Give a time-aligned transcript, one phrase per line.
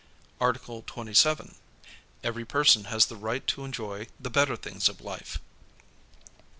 [0.39, 1.57] Article 27.
[2.23, 5.37] Every person has the ri^ht to enjoy the better things of life.